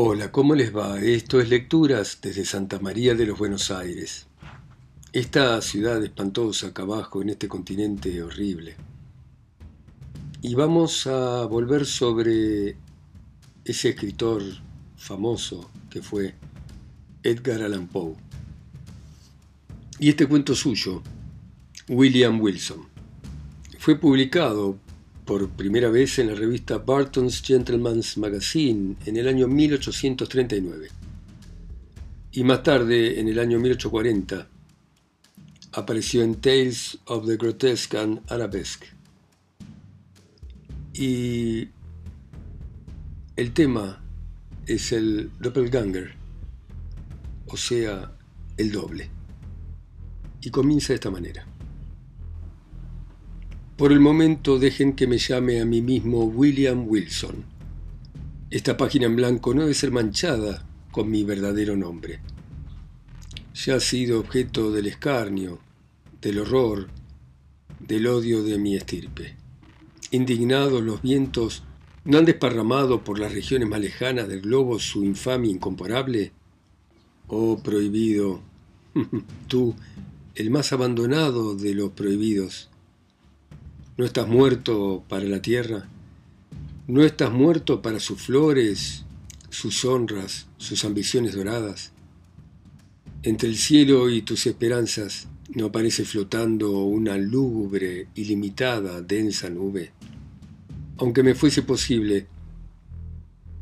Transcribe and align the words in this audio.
Hola, 0.00 0.30
¿cómo 0.30 0.54
les 0.54 0.72
va? 0.72 1.00
Esto 1.00 1.40
es 1.40 1.48
Lecturas 1.48 2.20
desde 2.22 2.44
Santa 2.44 2.78
María 2.78 3.16
de 3.16 3.26
los 3.26 3.36
Buenos 3.36 3.72
Aires. 3.72 4.28
Esta 5.12 5.60
ciudad 5.60 6.00
espantosa 6.04 6.68
acá 6.68 6.82
abajo 6.84 7.20
en 7.20 7.30
este 7.30 7.48
continente 7.48 8.22
horrible. 8.22 8.76
Y 10.40 10.54
vamos 10.54 11.08
a 11.08 11.44
volver 11.46 11.84
sobre 11.84 12.76
ese 13.64 13.88
escritor 13.88 14.40
famoso 14.96 15.68
que 15.90 16.00
fue 16.00 16.36
Edgar 17.24 17.62
Allan 17.62 17.88
Poe. 17.88 18.14
Y 19.98 20.10
este 20.10 20.28
cuento 20.28 20.54
suyo, 20.54 21.02
William 21.88 22.40
Wilson, 22.40 22.86
fue 23.80 23.96
publicado 23.96 24.78
por 25.28 25.46
primera 25.50 25.90
vez 25.90 26.18
en 26.18 26.28
la 26.28 26.34
revista 26.34 26.78
Barton's 26.78 27.42
Gentleman's 27.42 28.16
Magazine 28.16 28.96
en 29.04 29.18
el 29.18 29.28
año 29.28 29.46
1839. 29.46 30.88
Y 32.32 32.44
más 32.44 32.62
tarde, 32.62 33.20
en 33.20 33.28
el 33.28 33.38
año 33.38 33.58
1840, 33.58 34.48
apareció 35.72 36.22
en 36.22 36.36
Tales 36.36 36.98
of 37.04 37.26
the 37.26 37.36
Grotesque 37.36 37.98
and 37.98 38.22
Arabesque. 38.32 38.86
Y 40.94 41.68
el 43.36 43.52
tema 43.52 44.02
es 44.64 44.92
el 44.92 45.30
doppelganger, 45.40 46.14
o 47.48 47.56
sea, 47.58 48.12
el 48.56 48.72
doble. 48.72 49.10
Y 50.40 50.48
comienza 50.48 50.88
de 50.88 50.94
esta 50.94 51.10
manera. 51.10 51.46
Por 53.78 53.92
el 53.92 54.00
momento 54.00 54.58
dejen 54.58 54.94
que 54.94 55.06
me 55.06 55.18
llame 55.18 55.60
a 55.60 55.64
mí 55.64 55.80
mismo 55.82 56.24
William 56.24 56.88
Wilson. 56.88 57.44
Esta 58.50 58.76
página 58.76 59.06
en 59.06 59.14
blanco 59.14 59.54
no 59.54 59.60
debe 59.60 59.74
ser 59.74 59.92
manchada 59.92 60.66
con 60.90 61.08
mi 61.08 61.22
verdadero 61.22 61.76
nombre. 61.76 62.18
Ya 63.54 63.76
ha 63.76 63.80
sido 63.80 64.18
objeto 64.18 64.72
del 64.72 64.88
escarnio, 64.88 65.60
del 66.20 66.40
horror, 66.40 66.88
del 67.78 68.08
odio 68.08 68.42
de 68.42 68.58
mi 68.58 68.74
estirpe. 68.74 69.36
Indignados 70.10 70.82
los 70.82 71.00
vientos 71.00 71.62
no 72.04 72.18
han 72.18 72.24
desparramado 72.24 73.04
por 73.04 73.20
las 73.20 73.32
regiones 73.32 73.68
más 73.68 73.78
lejanas 73.78 74.26
del 74.26 74.40
globo 74.40 74.80
su 74.80 75.04
infamia 75.04 75.52
incomparable. 75.52 76.32
Oh 77.28 77.62
prohibido, 77.62 78.40
tú, 79.46 79.76
el 80.34 80.50
más 80.50 80.72
abandonado 80.72 81.54
de 81.54 81.74
los 81.74 81.92
prohibidos, 81.92 82.70
no 83.98 84.04
estás 84.04 84.28
muerto 84.28 85.04
para 85.08 85.24
la 85.24 85.42
tierra. 85.42 85.88
No 86.86 87.02
estás 87.02 87.32
muerto 87.32 87.82
para 87.82 87.98
sus 87.98 88.22
flores, 88.22 89.04
sus 89.50 89.84
honras, 89.84 90.46
sus 90.56 90.84
ambiciones 90.84 91.34
doradas. 91.34 91.90
Entre 93.24 93.48
el 93.48 93.56
cielo 93.56 94.08
y 94.08 94.22
tus 94.22 94.46
esperanzas 94.46 95.26
no 95.48 95.66
aparece 95.66 96.04
flotando 96.04 96.84
una 96.84 97.18
lúgubre, 97.18 98.06
ilimitada, 98.14 99.02
densa 99.02 99.50
nube. 99.50 99.90
Aunque 100.98 101.24
me 101.24 101.34
fuese 101.34 101.62
posible, 101.62 102.28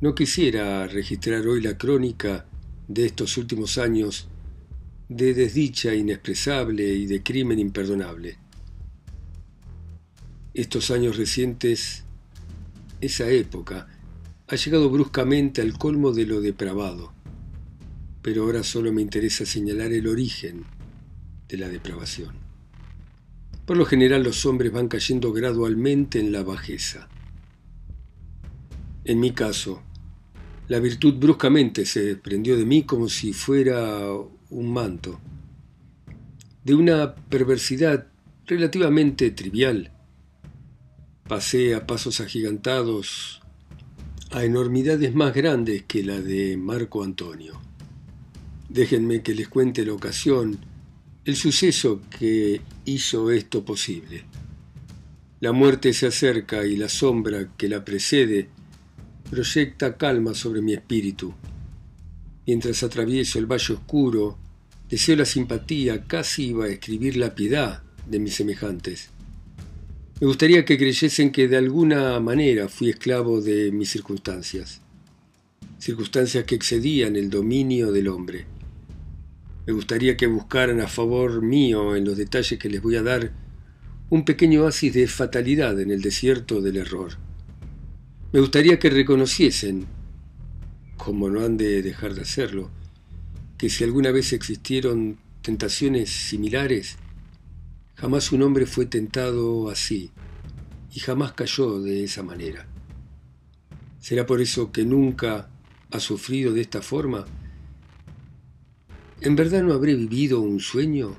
no 0.03 0.15
quisiera 0.15 0.87
registrar 0.87 1.47
hoy 1.47 1.63
la 1.63 1.79
crónica 1.79 2.45
de 2.89 3.07
estos 3.07 3.39
últimos 3.39 3.79
años 3.79 4.29
de 5.09 5.33
desdicha 5.33 5.95
inexpresable 5.95 6.93
y 6.93 7.07
de 7.07 7.23
crimen 7.23 7.59
imperdonable 7.59 8.37
estos 10.57 10.91
años 10.91 11.19
recientes, 11.19 12.05
esa 13.03 13.29
época, 13.29 13.89
ha 14.49 14.57
llegado 14.57 14.89
bruscamente 14.89 15.61
al 15.61 15.77
colmo 15.77 16.13
de 16.13 16.25
lo 16.25 16.41
depravado, 16.41 17.13
pero 18.23 18.45
ahora 18.45 18.63
solo 18.63 18.91
me 18.91 19.03
interesa 19.03 19.45
señalar 19.45 19.93
el 19.93 20.09
origen 20.09 20.65
de 21.47 21.59
la 21.59 21.69
depravación. 21.69 22.37
Por 23.67 23.77
lo 23.77 23.85
general 23.85 24.23
los 24.23 24.47
hombres 24.47 24.73
van 24.73 24.89
cayendo 24.89 25.31
gradualmente 25.35 26.21
en 26.21 26.33
la 26.33 26.43
bajeza. 26.43 27.07
En 29.05 29.21
mi 29.21 29.33
caso, 29.33 29.83
la 30.69 30.79
virtud 30.79 31.17
bruscamente 31.17 31.85
se 31.85 32.01
desprendió 32.01 32.57
de 32.57 32.65
mí 32.65 32.85
como 32.85 33.11
si 33.11 33.35
fuera 33.35 34.11
un 34.49 34.73
manto, 34.73 35.21
de 36.65 36.75
una 36.75 37.15
perversidad 37.15 38.07
relativamente 38.47 39.31
trivial, 39.33 39.93
pasé 41.29 41.75
a 41.75 41.87
pasos 41.87 42.21
agigantados 42.21 43.41
a 44.31 44.45
enormidades 44.45 45.15
más 45.15 45.35
grandes 45.35 45.85
que 45.85 46.03
la 46.03 46.21
de 46.21 46.57
Marco 46.57 47.03
Antonio. 47.03 47.61
Déjenme 48.69 49.23
que 49.23 49.35
les 49.35 49.49
cuente 49.49 49.85
la 49.85 49.93
ocasión, 49.93 50.59
el 51.25 51.37
suceso 51.37 52.01
que 52.19 52.61
hizo 52.85 53.31
esto 53.31 53.65
posible. 53.65 54.25
La 55.41 55.53
muerte 55.53 55.93
se 55.93 56.07
acerca 56.07 56.65
y 56.67 56.77
la 56.77 56.89
sombra 56.89 57.49
que 57.57 57.69
la 57.69 57.85
precede 57.85 58.49
proyecta 59.31 59.97
calma 59.97 60.35
sobre 60.35 60.63
mi 60.63 60.73
espíritu. 60.73 61.35
Mientras 62.47 62.83
atravieso 62.83 63.39
el 63.39 63.47
valle 63.47 63.75
oscuro, 63.75 64.39
deseo 64.89 65.17
la 65.17 65.25
simpatía, 65.25 66.05
casi 66.05 66.49
iba 66.49 66.67
a 66.67 66.69
escribir 66.69 67.17
la 67.17 67.35
piedad 67.35 67.83
de 68.07 68.21
mis 68.21 68.35
semejantes. 68.35 69.11
Me 70.19 70.27
gustaría 70.27 70.65
que 70.65 70.79
creyesen 70.79 71.31
que 71.31 71.47
de 71.47 71.59
alguna 71.59 72.19
manera 72.21 72.71
fui 72.71 72.89
esclavo 72.89 73.43
de 73.43 73.71
mis 73.71 73.91
circunstancias, 73.91 74.81
circunstancias 75.79 76.45
que 76.45 76.55
excedían 76.55 77.17
el 77.17 77.29
dominio 77.29 77.93
del 77.93 78.09
hombre. 78.09 78.47
Me 79.67 79.75
gustaría 79.75 80.17
que 80.17 80.27
buscaran 80.27 80.81
a 80.81 80.89
favor 80.89 81.43
mío 81.43 81.95
en 81.95 82.07
los 82.07 82.17
detalles 82.17 82.59
que 82.59 82.71
les 82.71 82.81
voy 82.81 82.97
a 82.97 83.03
dar 83.03 83.31
un 84.09 84.25
pequeño 84.25 84.63
oasis 84.63 84.95
de 84.95 85.07
fatalidad 85.07 85.79
en 85.79 85.91
el 85.91 86.01
desierto 86.01 86.63
del 86.63 86.79
error. 86.79 87.19
Me 88.33 88.41
gustaría 88.41 88.79
que 88.79 88.89
reconociesen, 88.89 89.85
como 90.97 91.29
no 91.29 91.45
han 91.45 91.59
de 91.59 91.83
dejar 91.83 92.15
de 92.15 92.23
hacerlo, 92.23 92.71
que 93.59 93.69
si 93.69 93.85
alguna 93.85 94.13
vez 94.13 94.33
existieron 94.33 95.19
tentaciones 95.43 96.09
similares, 96.09 96.97
Jamás 97.97 98.31
un 98.31 98.43
hombre 98.43 98.67
fue 98.67 98.85
tentado 98.85 99.71
así 99.71 100.11
y 100.95 101.01
jamás 101.01 101.33
cayó 101.33 101.81
de 101.81 102.05
esa 102.05 102.23
manera. 102.23 102.67
¿Será 104.01 104.27
por 104.27 104.43
eso 104.43 104.71
que 104.71 104.85
nunca 104.85 105.49
ha 105.91 106.01
sufrido 106.01 106.53
de 106.53 106.61
esta 106.61 106.83
forma? 106.83 107.25
¿En 109.23 109.35
verdad 109.35 109.63
no 109.63 109.73
habré 109.73 109.95
vivido 109.95 110.43
un 110.43 110.61
sueño? 110.61 111.15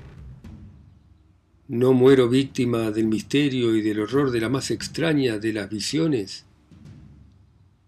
¿No 1.66 1.92
muero 1.94 2.28
víctima 2.28 2.92
del 2.92 3.08
misterio 3.08 3.74
y 3.74 3.82
del 3.82 4.00
horror 4.00 4.30
de 4.30 4.40
la 4.40 4.48
más 4.48 4.70
extraña 4.70 5.38
de 5.38 5.52
las 5.52 5.68
visiones? 5.68 6.44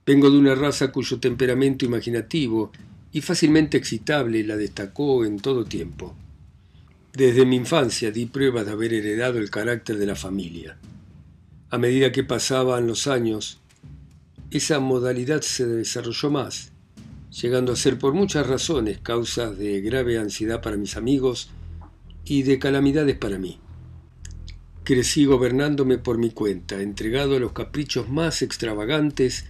Vengo 0.05 0.31
de 0.31 0.37
una 0.37 0.57
raza 0.57 0.91
cuyo 0.91 1.21
temperamento 1.21 1.85
imaginativo 1.85 2.73
y 3.13 3.21
fácilmente 3.21 3.77
excitable 3.77 4.43
la 4.43 4.57
destacó 4.57 5.25
en 5.25 5.39
todo 5.39 5.65
tiempo. 5.65 6.17
Desde 7.13 7.45
mi 7.45 7.57
infancia 7.57 8.13
di 8.13 8.27
pruebas 8.27 8.67
de 8.67 8.73
haber 8.73 8.95
heredado 8.95 9.39
el 9.39 9.51
carácter 9.51 9.99
de 9.99 10.07
la 10.07 10.15
familia. 10.15 10.77
A 11.69 11.77
medida 11.77 12.13
que 12.13 12.23
pasaban 12.23 12.87
los 12.87 13.09
años, 13.09 13.59
esa 14.53 14.79
modalidad 14.79 15.43
se 15.43 15.67
desarrolló 15.67 16.31
más, 16.31 16.71
llegando 17.31 17.73
a 17.73 17.77
ser 17.77 17.99
por 17.99 18.15
muchas 18.15 18.47
razones 18.47 18.99
causas 18.99 19.59
de 19.59 19.81
grave 19.81 20.19
ansiedad 20.19 20.63
para 20.63 20.77
mis 20.77 20.97
amigos 20.97 21.51
y 22.25 22.45
de 22.45 22.61
calamidades 22.61 23.17
para 23.17 23.39
mí. 23.39 23.59
Crecí 24.85 25.25
gobernándome 25.25 25.99
por 25.99 26.17
mi 26.17 26.31
cuenta, 26.31 26.81
entregado 26.81 27.37
a 27.37 27.41
los 27.41 27.53
caprichos 27.53 28.09
más 28.09 28.41
extravagantes 28.41 29.47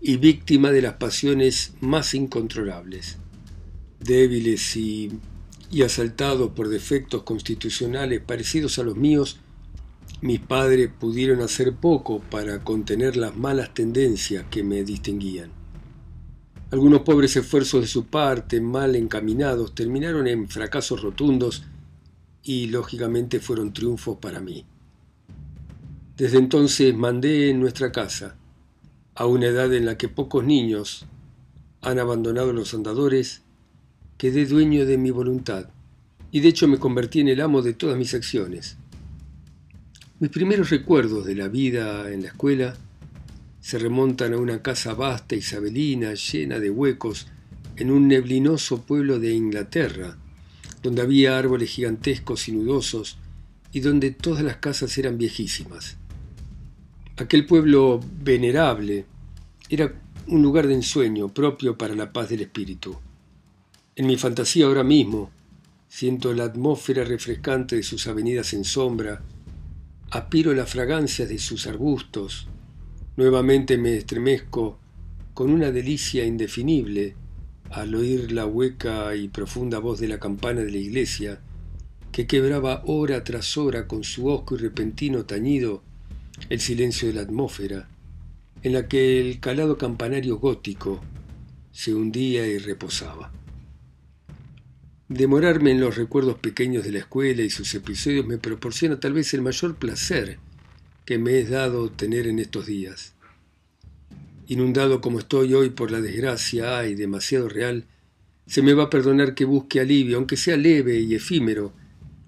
y 0.00 0.16
víctima 0.16 0.70
de 0.70 0.82
las 0.82 0.94
pasiones 0.94 1.74
más 1.80 2.14
incontrolables. 2.14 3.18
Débiles 3.98 4.76
y 4.76 5.10
y 5.70 5.82
asaltado 5.82 6.54
por 6.54 6.68
defectos 6.68 7.22
constitucionales 7.22 8.20
parecidos 8.20 8.78
a 8.78 8.82
los 8.82 8.96
míos, 8.96 9.38
mis 10.20 10.40
padres 10.40 10.90
pudieron 10.98 11.40
hacer 11.40 11.74
poco 11.74 12.20
para 12.20 12.62
contener 12.64 13.16
las 13.16 13.36
malas 13.36 13.72
tendencias 13.72 14.44
que 14.50 14.62
me 14.62 14.82
distinguían. 14.84 15.50
Algunos 16.70 17.02
pobres 17.02 17.34
esfuerzos 17.36 17.82
de 17.82 17.86
su 17.86 18.06
parte, 18.06 18.60
mal 18.60 18.94
encaminados, 18.96 19.74
terminaron 19.74 20.26
en 20.26 20.48
fracasos 20.48 21.02
rotundos 21.02 21.64
y 22.42 22.66
lógicamente 22.66 23.40
fueron 23.40 23.72
triunfos 23.72 24.18
para 24.18 24.40
mí. 24.40 24.64
Desde 26.16 26.38
entonces 26.38 26.94
mandé 26.94 27.50
en 27.50 27.60
nuestra 27.60 27.90
casa, 27.92 28.36
a 29.14 29.26
una 29.26 29.46
edad 29.46 29.72
en 29.74 29.86
la 29.86 29.96
que 29.96 30.08
pocos 30.08 30.44
niños 30.44 31.06
han 31.80 31.98
abandonado 31.98 32.52
los 32.52 32.74
andadores, 32.74 33.42
quedé 34.20 34.44
dueño 34.44 34.84
de 34.84 34.98
mi 34.98 35.10
voluntad 35.10 35.70
y 36.30 36.40
de 36.40 36.48
hecho 36.48 36.68
me 36.68 36.76
convertí 36.76 37.20
en 37.20 37.28
el 37.28 37.40
amo 37.40 37.62
de 37.62 37.72
todas 37.72 37.96
mis 37.96 38.12
acciones. 38.12 38.76
Mis 40.18 40.28
primeros 40.28 40.68
recuerdos 40.68 41.24
de 41.24 41.34
la 41.34 41.48
vida 41.48 42.12
en 42.12 42.20
la 42.20 42.28
escuela 42.28 42.76
se 43.62 43.78
remontan 43.78 44.34
a 44.34 44.36
una 44.36 44.60
casa 44.60 44.92
vasta 44.92 45.36
isabelina 45.36 46.12
llena 46.12 46.58
de 46.58 46.68
huecos 46.68 47.28
en 47.76 47.90
un 47.90 48.08
neblinoso 48.08 48.82
pueblo 48.82 49.18
de 49.18 49.32
Inglaterra, 49.32 50.18
donde 50.82 51.00
había 51.00 51.38
árboles 51.38 51.70
gigantescos 51.70 52.46
y 52.46 52.52
nudosos 52.52 53.16
y 53.72 53.80
donde 53.80 54.10
todas 54.10 54.44
las 54.44 54.56
casas 54.56 54.98
eran 54.98 55.16
viejísimas. 55.16 55.96
Aquel 57.16 57.46
pueblo 57.46 58.02
venerable 58.22 59.06
era 59.70 59.94
un 60.26 60.42
lugar 60.42 60.66
de 60.66 60.74
ensueño 60.74 61.32
propio 61.32 61.78
para 61.78 61.94
la 61.94 62.12
paz 62.12 62.28
del 62.28 62.42
espíritu. 62.42 62.98
En 64.00 64.06
mi 64.06 64.16
fantasía 64.16 64.64
ahora 64.64 64.82
mismo 64.82 65.30
siento 65.86 66.32
la 66.32 66.44
atmósfera 66.44 67.04
refrescante 67.04 67.76
de 67.76 67.82
sus 67.82 68.06
avenidas 68.06 68.54
en 68.54 68.64
sombra, 68.64 69.20
apiro 70.10 70.54
las 70.54 70.70
fragancias 70.70 71.28
de 71.28 71.38
sus 71.38 71.66
arbustos, 71.66 72.48
nuevamente 73.18 73.76
me 73.76 73.98
estremezco 73.98 74.78
con 75.34 75.50
una 75.50 75.70
delicia 75.70 76.24
indefinible 76.24 77.14
al 77.68 77.94
oír 77.94 78.32
la 78.32 78.46
hueca 78.46 79.14
y 79.14 79.28
profunda 79.28 79.80
voz 79.80 80.00
de 80.00 80.08
la 80.08 80.18
campana 80.18 80.62
de 80.62 80.70
la 80.70 80.78
iglesia, 80.78 81.42
que 82.10 82.26
quebraba 82.26 82.82
hora 82.86 83.22
tras 83.22 83.58
hora 83.58 83.86
con 83.86 84.02
su 84.02 84.28
osco 84.28 84.54
y 84.54 84.60
repentino 84.60 85.26
tañido 85.26 85.82
el 86.48 86.60
silencio 86.60 87.06
de 87.08 87.14
la 87.16 87.20
atmósfera, 87.20 87.86
en 88.62 88.72
la 88.72 88.88
que 88.88 89.20
el 89.20 89.40
calado 89.40 89.76
campanario 89.76 90.38
gótico 90.38 91.02
se 91.70 91.92
hundía 91.92 92.46
y 92.46 92.56
reposaba. 92.56 93.30
Demorarme 95.10 95.72
en 95.72 95.80
los 95.80 95.96
recuerdos 95.96 96.38
pequeños 96.38 96.84
de 96.84 96.92
la 96.92 97.00
escuela 97.00 97.42
y 97.42 97.50
sus 97.50 97.74
episodios 97.74 98.24
me 98.28 98.38
proporciona 98.38 99.00
tal 99.00 99.12
vez 99.12 99.34
el 99.34 99.42
mayor 99.42 99.74
placer 99.74 100.38
que 101.04 101.18
me 101.18 101.40
es 101.40 101.50
dado 101.50 101.90
tener 101.90 102.28
en 102.28 102.38
estos 102.38 102.66
días. 102.66 103.14
Inundado 104.46 105.00
como 105.00 105.18
estoy 105.18 105.52
hoy 105.52 105.70
por 105.70 105.90
la 105.90 106.00
desgracia, 106.00 106.78
ay, 106.78 106.94
demasiado 106.94 107.48
real, 107.48 107.86
se 108.46 108.62
me 108.62 108.72
va 108.72 108.84
a 108.84 108.90
perdonar 108.90 109.34
que 109.34 109.44
busque 109.44 109.80
alivio, 109.80 110.16
aunque 110.16 110.36
sea 110.36 110.56
leve 110.56 111.00
y 111.00 111.16
efímero, 111.16 111.72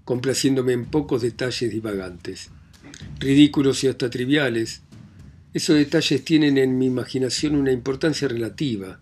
complaciéndome 0.05 0.73
en 0.73 0.87
pocos 0.87 1.23
detalles 1.23 1.70
divagantes, 1.70 2.50
ridículos 3.20 3.84
y 3.84 3.87
hasta 3.87 4.11
triviales. 4.11 4.82
Esos 5.55 5.76
detalles 5.76 6.25
tienen 6.25 6.58
en 6.58 6.76
mi 6.79 6.87
imaginación 6.87 7.55
una 7.55 7.70
importancia 7.70 8.26
relativa, 8.26 8.99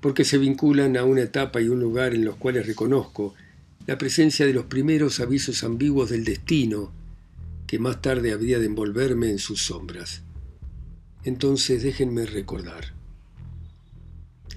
porque 0.00 0.24
se 0.24 0.38
vinculan 0.38 0.96
a 0.96 1.04
una 1.04 1.22
etapa 1.22 1.60
y 1.60 1.68
un 1.68 1.80
lugar 1.80 2.14
en 2.14 2.24
los 2.24 2.36
cuales 2.36 2.66
reconozco 2.66 3.34
la 3.86 3.98
presencia 3.98 4.46
de 4.46 4.52
los 4.52 4.66
primeros 4.66 5.18
avisos 5.18 5.64
ambiguos 5.64 6.10
del 6.10 6.24
destino, 6.24 6.92
que 7.66 7.78
más 7.78 8.02
tarde 8.02 8.32
habría 8.32 8.58
de 8.58 8.66
envolverme 8.66 9.30
en 9.30 9.38
sus 9.38 9.62
sombras. 9.62 10.22
Entonces 11.24 11.82
déjenme 11.82 12.26
recordar. 12.26 12.92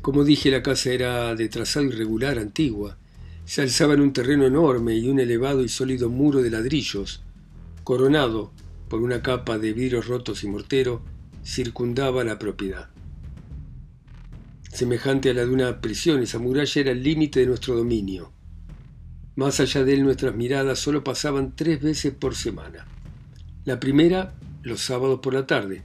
Como 0.02 0.24
dije, 0.24 0.52
la 0.52 0.64
casa 0.64 0.92
era 0.92 1.36
de 1.36 1.48
trazado 1.48 1.86
irregular 1.86 2.40
antigua. 2.40 2.98
Se 3.46 3.62
alzaba 3.62 3.94
en 3.94 4.02
un 4.02 4.14
terreno 4.14 4.46
enorme 4.46 4.96
y 4.96 5.08
un 5.08 5.20
elevado 5.20 5.64
y 5.64 5.70
sólido 5.70 6.10
muro 6.10 6.42
de 6.42 6.50
ladrillos, 6.50 7.22
coronado 7.84 8.52
por 8.90 9.02
una 9.02 9.22
capa 9.22 9.58
de 9.58 9.74
vidrios 9.74 10.08
rotos 10.08 10.44
y 10.44 10.48
mortero, 10.48 11.02
circundaba 11.46 12.24
la 12.24 12.38
propiedad. 12.38 12.90
Semejante 14.74 15.30
a 15.30 15.34
la 15.34 15.46
de 15.46 15.52
una 15.52 15.82
prisión, 15.82 16.24
esa 16.24 16.40
muralla 16.40 16.82
era 16.82 16.92
el 16.92 17.04
límite 17.04 17.42
de 17.42 17.46
nuestro 17.46 17.76
dominio. 17.76 18.32
Más 19.36 19.60
allá 19.60 19.84
de 19.84 19.94
él 19.94 20.04
nuestras 20.04 20.34
miradas 20.34 20.80
solo 20.80 21.04
pasaban 21.04 21.56
tres 21.56 21.82
veces 21.82 22.14
por 22.14 22.36
semana. 22.36 22.88
La 23.66 23.80
primera, 23.80 24.34
los 24.64 24.82
sábados 24.82 25.20
por 25.22 25.34
la 25.34 25.46
tarde, 25.46 25.84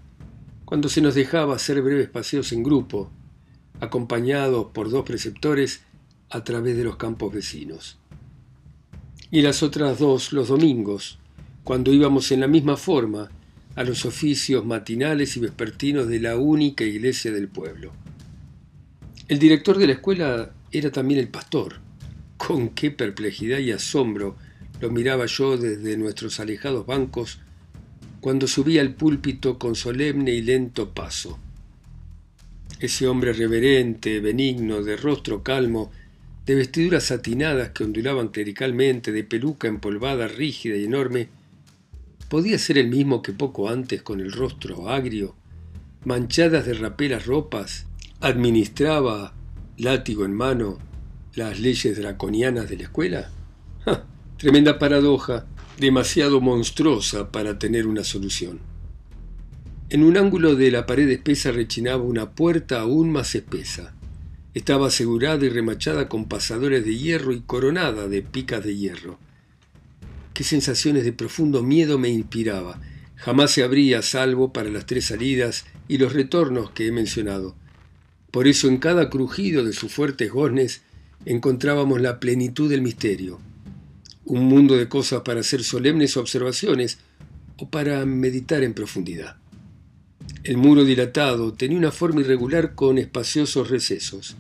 cuando 0.64 0.88
se 0.88 1.00
nos 1.00 1.16
dejaba 1.16 1.56
hacer 1.56 1.82
breves 1.82 2.08
paseos 2.08 2.52
en 2.52 2.62
grupo, 2.62 3.10
acompañados 3.80 4.68
por 4.72 4.88
dos 4.88 5.04
preceptores 5.04 5.82
a 6.30 6.44
través 6.44 6.76
de 6.76 6.84
los 6.84 6.96
campos 6.96 7.34
vecinos. 7.34 7.98
Y 9.32 9.42
las 9.42 9.64
otras 9.64 9.98
dos 9.98 10.32
los 10.32 10.48
domingos, 10.48 11.18
cuando 11.64 11.92
íbamos 11.92 12.30
en 12.30 12.40
la 12.40 12.48
misma 12.48 12.76
forma 12.76 13.30
a 13.74 13.82
los 13.82 14.06
oficios 14.06 14.64
matinales 14.64 15.36
y 15.36 15.40
vespertinos 15.40 16.06
de 16.06 16.20
la 16.20 16.36
única 16.36 16.84
iglesia 16.84 17.32
del 17.32 17.48
pueblo. 17.48 17.92
El 19.28 19.40
director 19.40 19.76
de 19.76 19.88
la 19.88 19.94
escuela 19.94 20.52
era 20.70 20.93
también 20.93 21.19
el 21.19 21.28
pastor. 21.28 21.81
Con 22.37 22.69
qué 22.69 22.93
perplejidad 22.93 23.58
y 23.58 23.73
asombro 23.73 24.37
lo 24.81 24.90
miraba 24.90 25.26
yo 25.26 25.56
desde 25.56 25.96
nuestros 25.96 26.38
alejados 26.38 26.87
bancos 26.87 27.40
cuando 28.20 28.46
subía 28.46 28.82
al 28.82 28.94
púlpito 28.94 29.58
con 29.58 29.75
solemne 29.75 30.32
y 30.32 30.43
lento 30.43 30.94
paso. 30.94 31.40
Ese 32.78 33.08
hombre 33.08 33.32
reverente, 33.32 34.20
benigno, 34.20 34.82
de 34.82 34.96
rostro 34.96 35.43
calmo, 35.43 35.90
de 36.44 36.55
vestiduras 36.55 37.05
satinadas 37.05 37.70
que 37.70 37.82
ondulaban 37.82 38.28
clericalmente, 38.28 39.11
de 39.11 39.25
peluca 39.25 39.67
empolvada, 39.67 40.28
rígida 40.28 40.76
y 40.76 40.84
enorme, 40.84 41.28
podía 42.28 42.58
ser 42.58 42.78
el 42.78 42.88
mismo 42.88 43.23
que 43.23 43.32
poco 43.32 43.69
antes, 43.69 44.02
con 44.02 44.20
el 44.20 44.31
rostro 44.31 44.88
agrio, 44.88 45.34
manchadas 46.05 46.67
de 46.67 46.75
rapelas 46.75 47.26
ropas, 47.26 47.87
administraba, 48.20 49.34
látigo 49.76 50.24
en 50.24 50.34
mano, 50.34 50.78
las 51.34 51.60
leyes 51.60 51.98
draconianas 51.98 52.68
de 52.68 52.76
la 52.78 52.82
escuela? 52.84 53.30
Tremenda 54.38 54.78
paradoja 54.78 55.46
demasiado 55.78 56.40
monstruosa 56.40 57.30
para 57.30 57.58
tener 57.58 57.86
una 57.86 58.04
solución. 58.04 58.60
En 59.88 60.02
un 60.02 60.16
ángulo 60.16 60.56
de 60.56 60.70
la 60.70 60.86
pared 60.86 61.08
espesa 61.10 61.52
rechinaba 61.52 62.02
una 62.02 62.30
puerta 62.30 62.80
aún 62.80 63.10
más 63.10 63.34
espesa. 63.34 63.94
Estaba 64.54 64.88
asegurada 64.88 65.44
y 65.44 65.50
remachada 65.50 66.08
con 66.08 66.24
pasadores 66.24 66.84
de 66.84 66.96
hierro 66.96 67.32
y 67.32 67.40
coronada 67.40 68.08
de 68.08 68.22
picas 68.22 68.64
de 68.64 68.74
hierro. 68.74 69.18
Qué 70.32 70.44
sensaciones 70.44 71.04
de 71.04 71.12
profundo 71.12 71.62
miedo 71.62 71.98
me 71.98 72.08
inspiraba. 72.08 72.80
Jamás 73.16 73.50
se 73.50 73.62
abría 73.62 74.02
salvo 74.02 74.52
para 74.52 74.70
las 74.70 74.86
tres 74.86 75.06
salidas 75.06 75.66
y 75.88 75.98
los 75.98 76.14
retornos 76.14 76.70
que 76.70 76.86
he 76.86 76.92
mencionado. 76.92 77.54
Por 78.36 78.48
eso 78.48 78.68
en 78.68 78.76
cada 78.76 79.08
crujido 79.08 79.64
de 79.64 79.72
sus 79.72 79.90
fuertes 79.90 80.30
goznes 80.30 80.82
encontrábamos 81.24 82.02
la 82.02 82.20
plenitud 82.20 82.68
del 82.68 82.82
misterio 82.82 83.40
un 84.26 84.44
mundo 84.44 84.76
de 84.76 84.90
cosas 84.90 85.22
para 85.22 85.40
hacer 85.40 85.64
solemnes 85.64 86.18
observaciones 86.18 86.98
o 87.56 87.70
para 87.70 88.04
meditar 88.04 88.62
en 88.62 88.74
profundidad. 88.74 89.38
El 90.44 90.58
muro 90.58 90.84
dilatado 90.84 91.54
tenía 91.54 91.78
una 91.78 91.92
forma 91.92 92.20
irregular 92.20 92.75
con 92.75 92.99
espaciosos 92.99 93.70
recesos. 93.70 94.37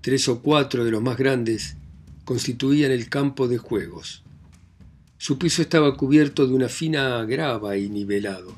Tres 0.00 0.26
o 0.26 0.40
cuatro 0.40 0.84
de 0.84 0.90
los 0.90 1.00
más 1.00 1.16
grandes 1.16 1.76
constituían 2.24 2.90
el 2.90 3.08
campo 3.08 3.46
de 3.46 3.58
juegos. 3.58 4.24
Su 5.18 5.38
piso 5.38 5.62
estaba 5.62 5.96
cubierto 5.96 6.48
de 6.48 6.54
una 6.54 6.68
fina 6.68 7.24
grava 7.26 7.76
y 7.76 7.88
nivelado. 7.88 8.56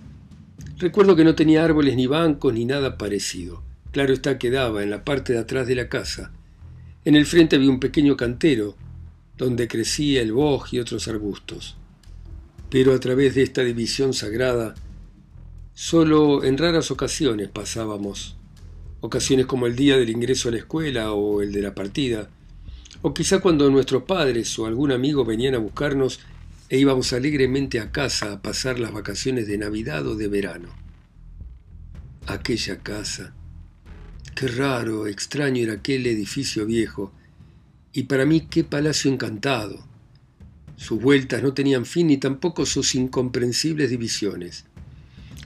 Recuerdo 0.78 1.14
que 1.14 1.24
no 1.24 1.34
tenía 1.34 1.62
árboles 1.62 1.94
ni 1.94 2.06
bancos 2.06 2.54
ni 2.54 2.64
nada 2.64 2.96
parecido. 2.96 3.65
Claro 3.96 4.12
está 4.12 4.38
que 4.38 4.50
daba 4.50 4.82
en 4.82 4.90
la 4.90 5.06
parte 5.06 5.32
de 5.32 5.38
atrás 5.38 5.66
de 5.66 5.74
la 5.74 5.88
casa. 5.88 6.30
En 7.06 7.16
el 7.16 7.24
frente 7.24 7.56
había 7.56 7.70
un 7.70 7.80
pequeño 7.80 8.14
cantero 8.14 8.76
donde 9.38 9.68
crecía 9.68 10.20
el 10.20 10.34
boj 10.34 10.66
y 10.74 10.80
otros 10.80 11.08
arbustos. 11.08 11.78
Pero 12.68 12.92
a 12.92 13.00
través 13.00 13.34
de 13.34 13.42
esta 13.42 13.62
división 13.62 14.12
sagrada, 14.12 14.74
solo 15.72 16.44
en 16.44 16.58
raras 16.58 16.90
ocasiones 16.90 17.48
pasábamos, 17.48 18.36
ocasiones 19.00 19.46
como 19.46 19.66
el 19.66 19.74
día 19.74 19.96
del 19.96 20.10
ingreso 20.10 20.50
a 20.50 20.52
la 20.52 20.58
escuela 20.58 21.12
o 21.12 21.40
el 21.40 21.50
de 21.50 21.62
la 21.62 21.74
partida, 21.74 22.28
o 23.00 23.14
quizá 23.14 23.38
cuando 23.38 23.70
nuestros 23.70 24.02
padres 24.02 24.58
o 24.58 24.66
algún 24.66 24.92
amigo 24.92 25.24
venían 25.24 25.54
a 25.54 25.58
buscarnos 25.58 26.20
e 26.68 26.76
íbamos 26.76 27.14
alegremente 27.14 27.80
a 27.80 27.92
casa 27.92 28.34
a 28.34 28.42
pasar 28.42 28.78
las 28.78 28.92
vacaciones 28.92 29.48
de 29.48 29.56
Navidad 29.56 30.06
o 30.06 30.16
de 30.16 30.28
verano. 30.28 30.68
Aquella 32.26 32.76
casa. 32.80 33.32
Qué 34.36 34.48
raro, 34.48 35.06
extraño 35.06 35.62
era 35.62 35.72
aquel 35.72 36.06
edificio 36.06 36.66
viejo, 36.66 37.10
y 37.94 38.02
para 38.02 38.26
mí 38.26 38.42
qué 38.50 38.64
palacio 38.64 39.10
encantado. 39.10 39.82
Sus 40.76 41.00
vueltas 41.00 41.42
no 41.42 41.54
tenían 41.54 41.86
fin 41.86 42.08
ni 42.08 42.18
tampoco 42.18 42.66
sus 42.66 42.94
incomprensibles 42.94 43.88
divisiones. 43.88 44.66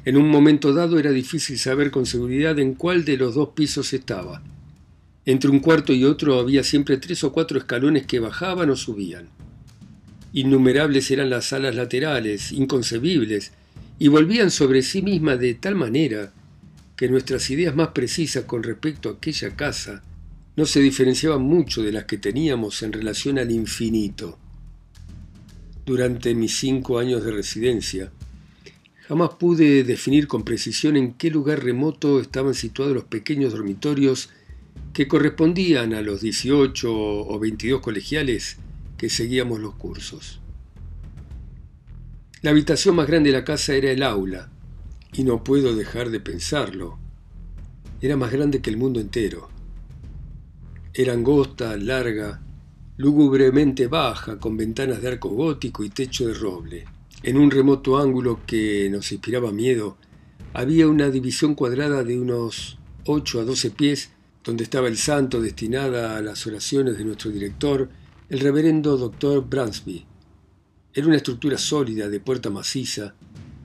En 0.05 0.17
un 0.17 0.29
momento 0.29 0.75
dado 0.75 0.99
era 0.99 1.13
difícil 1.13 1.57
saber 1.61 1.93
con 1.93 2.05
seguridad 2.05 2.59
en 2.59 2.75
cuál 2.75 3.05
de 3.05 3.17
los 3.17 3.37
dos 3.37 3.51
pisos 3.51 3.93
estaba. 3.93 4.43
Entre 5.25 5.49
un 5.49 5.61
cuarto 5.61 5.93
y 5.93 6.05
otro 6.05 6.41
había 6.41 6.65
siempre 6.65 6.97
tres 6.97 7.23
o 7.23 7.31
cuatro 7.31 7.61
escalones 7.61 8.07
que 8.07 8.19
bajaban 8.19 8.71
o 8.71 8.77
subían. 8.77 9.29
Innumerables 10.33 11.13
eran 11.13 11.31
las 11.31 11.45
salas 11.45 11.77
laterales, 11.77 12.51
inconcebibles, 12.51 13.53
y 14.01 14.09
volvían 14.09 14.51
sobre 14.51 14.83
sí 14.83 15.01
mismas 15.01 15.39
de 15.39 15.55
tal 15.55 15.77
manera 15.77 16.33
que 17.01 17.09
nuestras 17.09 17.49
ideas 17.49 17.75
más 17.75 17.89
precisas 17.89 18.45
con 18.45 18.63
respecto 18.63 19.09
a 19.09 19.13
aquella 19.13 19.57
casa 19.57 20.03
no 20.55 20.67
se 20.67 20.81
diferenciaban 20.81 21.41
mucho 21.41 21.83
de 21.83 21.93
las 21.93 22.05
que 22.05 22.19
teníamos 22.19 22.83
en 22.83 22.93
relación 22.93 23.39
al 23.39 23.51
infinito. 23.51 24.39
Durante 25.87 26.35
mis 26.35 26.59
cinco 26.59 26.99
años 26.99 27.25
de 27.25 27.31
residencia, 27.31 28.13
Jamás 29.09 29.31
pude 29.31 29.83
definir 29.83 30.27
con 30.29 30.45
precisión 30.45 30.95
en 30.99 31.15
qué 31.15 31.31
lugar 31.31 31.65
remoto 31.65 32.21
estaban 32.21 32.53
situados 32.53 32.95
los 32.95 33.05
pequeños 33.05 33.55
dormitorios 33.55 34.29
que 34.93 35.09
correspondían 35.09 35.95
a 35.95 36.03
los 36.03 36.21
18 36.21 36.93
o 36.93 37.39
22 37.39 37.81
colegiales 37.81 38.59
que 38.99 39.09
seguíamos 39.09 39.59
los 39.59 39.75
cursos. 39.77 40.41
La 42.43 42.51
habitación 42.51 42.95
más 42.95 43.07
grande 43.07 43.31
de 43.31 43.39
la 43.39 43.45
casa 43.47 43.75
era 43.75 43.91
el 43.91 44.03
aula, 44.03 44.51
y 45.13 45.25
no 45.25 45.45
puedo 45.45 45.75
dejar 45.75 46.11
de 46.11 46.21
pensarlo. 46.21 46.99
Era 48.01 48.17
más 48.17 48.33
grande 48.33 48.61
que 48.61 48.71
el 48.71 48.77
mundo 48.77 49.01
entero. 49.01 49.49
Era 50.95 51.13
angosta, 51.13 51.77
larga, 51.77 52.43
lúgubremente 52.97 53.87
baja, 53.87 54.39
con 54.39 54.57
ventanas 54.57 55.01
de 55.03 55.09
arco 55.09 55.29
gótico 55.31 55.85
y 55.85 55.91
techo 55.91 56.27
de 56.27 56.35
roble. 56.35 56.85
En 57.23 57.37
un 57.37 57.51
remoto 57.51 57.99
ángulo 57.99 58.41
que 58.47 58.89
nos 58.91 59.13
inspiraba 59.13 59.53
miedo, 59.53 59.97
había 60.53 60.89
una 60.89 61.11
división 61.11 61.55
cuadrada 61.55 62.03
de 62.03 62.19
unos 62.19 62.79
8 63.05 63.41
a 63.41 63.45
12 63.45 63.71
pies, 63.71 64.11
donde 64.43 64.65
estaba 64.65 64.89
el 64.89 64.97
santo 64.97 65.41
destinada 65.41 66.17
a 66.17 66.23
las 66.23 66.47
oraciones 66.47 66.99
de 66.99 67.05
nuestro 67.05 67.31
director, 67.31 67.89
el 68.29 68.41
reverendo 68.41 68.97
doctor 68.97 69.49
Bransby. 69.49 70.07
Era 70.93 71.07
una 71.07 71.17
estructura 71.17 71.57
sólida 71.57 72.09
de 72.09 72.21
puerta 72.21 72.51
maciza. 72.51 73.15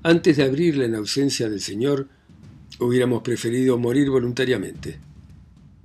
Antes 0.05 0.37
de 0.37 0.43
abrirla 0.43 0.85
en 0.85 0.93
ausencia 0.93 1.49
del 1.49 1.61
Señor, 1.61 2.07
hubiéramos 2.79 3.23
preferido 3.23 3.79
morir 3.79 4.11
voluntariamente. 4.11 4.99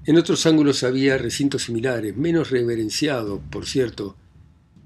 En 0.05 0.19
otros 0.19 0.45
ángulos 0.45 0.83
había 0.83 1.17
recintos 1.17 1.63
similares, 1.63 2.15
menos 2.19 2.51
reverenciados, 2.51 3.41
por 3.51 3.65
cierto, 3.65 4.17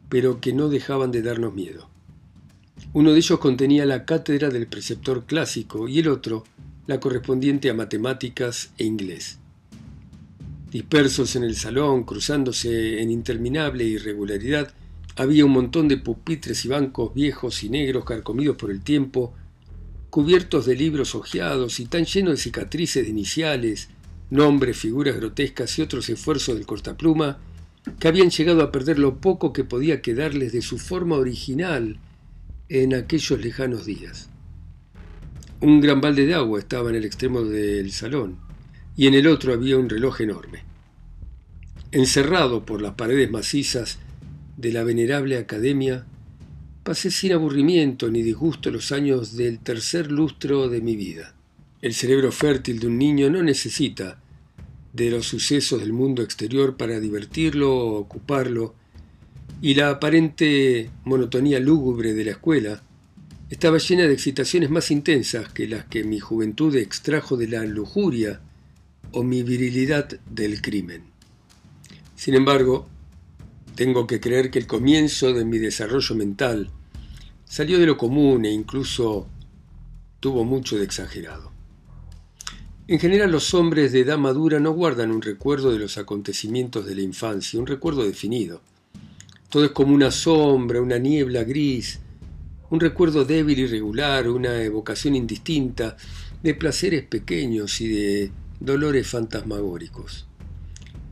pero 0.08 0.40
que 0.40 0.52
no 0.52 0.68
dejaban 0.68 1.10
de 1.10 1.22
darnos 1.22 1.52
miedo. 1.52 1.90
Uno 2.92 3.10
de 3.10 3.18
ellos 3.18 3.40
contenía 3.40 3.84
la 3.86 4.04
cátedra 4.04 4.50
del 4.50 4.68
preceptor 4.68 5.24
clásico 5.24 5.88
y 5.88 5.98
el 5.98 6.06
otro 6.06 6.44
la 6.86 7.00
correspondiente 7.00 7.68
a 7.70 7.74
matemáticas 7.74 8.70
e 8.78 8.84
inglés. 8.84 9.40
Dispersos 10.70 11.34
en 11.34 11.42
el 11.42 11.56
salón, 11.56 12.04
cruzándose 12.04 13.02
en 13.02 13.10
interminable 13.10 13.82
irregularidad, 13.82 14.72
había 15.16 15.44
un 15.44 15.52
montón 15.52 15.88
de 15.88 15.96
pupitres 15.96 16.64
y 16.64 16.68
bancos 16.68 17.14
viejos 17.14 17.62
y 17.62 17.70
negros 17.70 18.04
carcomidos 18.04 18.56
por 18.56 18.70
el 18.70 18.82
tiempo, 18.82 19.32
cubiertos 20.10 20.66
de 20.66 20.74
libros 20.74 21.14
hojeados 21.14 21.80
y 21.80 21.86
tan 21.86 22.04
llenos 22.04 22.34
de 22.34 22.42
cicatrices 22.42 23.04
de 23.04 23.10
iniciales, 23.10 23.88
nombres, 24.30 24.76
figuras 24.76 25.16
grotescas 25.16 25.78
y 25.78 25.82
otros 25.82 26.08
esfuerzos 26.08 26.56
del 26.56 26.66
cortapluma, 26.66 27.38
que 27.98 28.08
habían 28.08 28.30
llegado 28.30 28.62
a 28.62 28.72
perder 28.72 28.98
lo 28.98 29.18
poco 29.18 29.52
que 29.52 29.64
podía 29.64 30.02
quedarles 30.02 30.52
de 30.52 30.62
su 30.62 30.78
forma 30.78 31.16
original 31.16 31.98
en 32.68 32.94
aquellos 32.94 33.40
lejanos 33.40 33.84
días. 33.84 34.30
Un 35.60 35.80
gran 35.80 36.00
balde 36.00 36.26
de 36.26 36.34
agua 36.34 36.58
estaba 36.58 36.90
en 36.90 36.96
el 36.96 37.04
extremo 37.04 37.42
del 37.42 37.92
salón 37.92 38.38
y 38.96 39.06
en 39.06 39.14
el 39.14 39.26
otro 39.26 39.52
había 39.52 39.76
un 39.76 39.88
reloj 39.88 40.20
enorme. 40.20 40.62
Encerrado 41.92 42.64
por 42.64 42.82
las 42.82 42.94
paredes 42.94 43.30
macizas 43.30 43.98
de 44.56 44.72
la 44.72 44.84
venerable 44.84 45.36
academia, 45.36 46.06
pasé 46.82 47.10
sin 47.10 47.32
aburrimiento 47.32 48.10
ni 48.10 48.22
disgusto 48.22 48.70
los 48.70 48.92
años 48.92 49.36
del 49.36 49.58
tercer 49.58 50.12
lustro 50.12 50.68
de 50.68 50.80
mi 50.80 50.96
vida. 50.96 51.34
El 51.82 51.94
cerebro 51.94 52.32
fértil 52.32 52.78
de 52.78 52.86
un 52.86 52.98
niño 52.98 53.30
no 53.30 53.42
necesita 53.42 54.18
de 54.92 55.10
los 55.10 55.26
sucesos 55.26 55.80
del 55.80 55.92
mundo 55.92 56.22
exterior 56.22 56.76
para 56.76 57.00
divertirlo 57.00 57.76
o 57.76 57.98
ocuparlo 57.98 58.74
y 59.60 59.74
la 59.74 59.90
aparente 59.90 60.90
monotonía 61.04 61.58
lúgubre 61.58 62.14
de 62.14 62.24
la 62.24 62.30
escuela 62.32 62.82
estaba 63.50 63.78
llena 63.78 64.04
de 64.04 64.14
excitaciones 64.14 64.70
más 64.70 64.90
intensas 64.90 65.52
que 65.52 65.66
las 65.68 65.84
que 65.86 66.04
mi 66.04 66.20
juventud 66.20 66.74
extrajo 66.76 67.36
de 67.36 67.48
la 67.48 67.64
lujuria 67.64 68.40
o 69.12 69.22
mi 69.22 69.42
virilidad 69.42 70.08
del 70.30 70.60
crimen. 70.60 71.02
Sin 72.16 72.34
embargo, 72.34 72.88
tengo 73.74 74.06
que 74.06 74.20
creer 74.20 74.50
que 74.50 74.58
el 74.58 74.66
comienzo 74.66 75.32
de 75.32 75.44
mi 75.44 75.58
desarrollo 75.58 76.14
mental 76.14 76.70
salió 77.44 77.78
de 77.78 77.86
lo 77.86 77.96
común 77.96 78.44
e 78.44 78.52
incluso 78.52 79.26
tuvo 80.20 80.44
mucho 80.44 80.76
de 80.76 80.84
exagerado. 80.84 81.52
En 82.86 82.98
general 82.98 83.32
los 83.32 83.54
hombres 83.54 83.92
de 83.92 84.00
edad 84.00 84.18
madura 84.18 84.60
no 84.60 84.72
guardan 84.72 85.10
un 85.10 85.22
recuerdo 85.22 85.72
de 85.72 85.78
los 85.78 85.96
acontecimientos 85.96 86.84
de 86.86 86.94
la 86.94 87.02
infancia, 87.02 87.58
un 87.58 87.66
recuerdo 87.66 88.04
definido. 88.04 88.60
Todo 89.48 89.64
es 89.64 89.70
como 89.70 89.94
una 89.94 90.10
sombra, 90.10 90.80
una 90.80 90.98
niebla 90.98 91.44
gris, 91.44 92.00
un 92.70 92.80
recuerdo 92.80 93.24
débil 93.24 93.58
y 93.60 93.66
regular, 93.66 94.28
una 94.28 94.62
evocación 94.62 95.16
indistinta 95.16 95.96
de 96.42 96.54
placeres 96.54 97.04
pequeños 97.04 97.80
y 97.80 97.88
de 97.88 98.32
dolores 98.60 99.06
fantasmagóricos. 99.06 100.26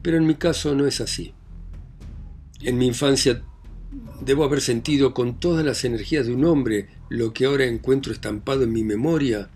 Pero 0.02 0.16
en 0.16 0.26
mi 0.26 0.35
caso 0.35 0.75
no 0.75 0.87
es 0.87 1.00
así. 1.00 1.33
En 2.64 2.78
mi 2.78 2.87
infancia 2.87 3.42
debo 4.25 4.45
haber 4.45 4.61
sentido 4.61 5.12
con 5.14 5.40
todas 5.40 5.64
las 5.64 5.85
energías 5.85 6.26
de 6.26 6.35
un 6.35 6.45
hombre 6.45 6.88
lo 7.09 7.33
que 7.33 7.47
ahora 7.47 7.64
encuentro 7.66 8.12
estampado 8.12 8.62
en 8.62 8.73
mi 8.73 8.85
memoria, 8.85 9.50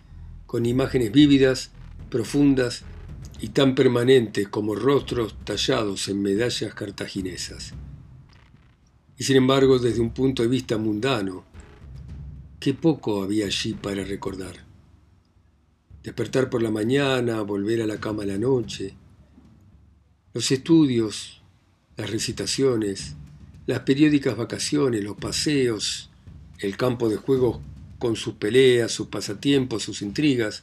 con 0.46 0.66
imágenes 0.66 1.12
vívidas, 1.12 1.70
profundas 2.10 2.82
y 3.40 3.48
tan 3.50 3.76
permanentes 3.76 4.48
como 4.48 4.74
rostros 4.74 5.36
tallados 5.44 6.08
en 6.08 6.20
medallas 6.20 6.74
cartaginesas. 6.74 7.74
Y 9.16 9.24
sin 9.24 9.36
embargo, 9.36 9.78
desde 9.78 10.00
un 10.00 10.10
punto 10.10 10.42
de 10.42 10.48
vista 10.48 10.76
mundano, 10.76 11.44
qué 12.58 12.74
poco 12.74 13.22
había 13.22 13.46
allí 13.46 13.74
para 13.74 14.02
recordar. 14.04 14.66
Despertar 16.02 16.50
por 16.50 16.60
la 16.60 16.72
mañana, 16.72 17.40
volver 17.42 17.82
a 17.82 17.86
la 17.86 17.98
cama 17.98 18.24
la 18.24 18.36
noche, 18.36 18.94
los 20.34 20.50
estudios, 20.50 21.42
las 21.96 22.10
recitaciones, 22.10 23.14
las 23.66 23.80
periódicas 23.80 24.36
vacaciones, 24.36 25.02
los 25.02 25.16
paseos, 25.16 26.10
el 26.58 26.76
campo 26.76 27.08
de 27.08 27.16
juego 27.16 27.60
con 27.98 28.16
sus 28.16 28.34
peleas, 28.34 28.92
sus 28.92 29.08
pasatiempos, 29.08 29.82
sus 29.82 30.02
intrigas, 30.02 30.62